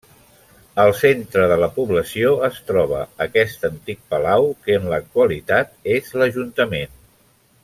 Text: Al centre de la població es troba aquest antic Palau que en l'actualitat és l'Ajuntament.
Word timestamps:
Al 0.83 0.93
centre 1.01 1.43
de 1.51 1.57
la 1.63 1.67
població 1.75 2.31
es 2.49 2.57
troba 2.71 3.01
aquest 3.27 3.69
antic 3.71 4.01
Palau 4.15 4.49
que 4.65 4.81
en 4.81 4.91
l'actualitat 4.95 5.75
és 5.99 6.11
l'Ajuntament. 6.23 6.99